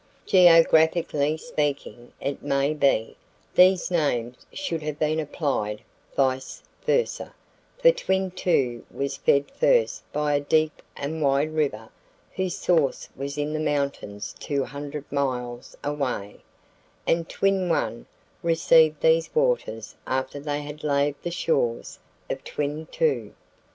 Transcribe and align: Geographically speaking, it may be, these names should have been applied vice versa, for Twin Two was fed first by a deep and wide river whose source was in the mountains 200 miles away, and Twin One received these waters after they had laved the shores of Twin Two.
Geographically 0.25 1.37
speaking, 1.37 2.11
it 2.19 2.41
may 2.41 2.73
be, 2.73 3.15
these 3.53 3.91
names 3.91 4.47
should 4.51 4.81
have 4.81 4.97
been 4.97 5.19
applied 5.19 5.83
vice 6.15 6.63
versa, 6.87 7.35
for 7.77 7.91
Twin 7.91 8.31
Two 8.31 8.83
was 8.89 9.17
fed 9.17 9.51
first 9.51 10.01
by 10.11 10.33
a 10.33 10.39
deep 10.39 10.81
and 10.97 11.21
wide 11.21 11.53
river 11.53 11.87
whose 12.35 12.57
source 12.57 13.09
was 13.15 13.37
in 13.37 13.53
the 13.53 13.59
mountains 13.59 14.33
200 14.39 15.05
miles 15.11 15.75
away, 15.83 16.37
and 17.05 17.29
Twin 17.29 17.69
One 17.69 18.07
received 18.41 19.01
these 19.01 19.29
waters 19.35 19.93
after 20.07 20.39
they 20.39 20.63
had 20.63 20.83
laved 20.83 21.21
the 21.21 21.29
shores 21.29 21.99
of 22.27 22.43
Twin 22.43 22.87
Two. 22.87 23.35